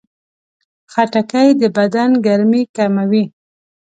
خټکی 0.91 1.47
د 1.61 1.63
بدن 1.77 2.09
ګرمي 2.25 2.63
کموي. 2.75 3.23